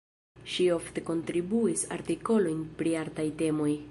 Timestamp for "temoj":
3.43-3.73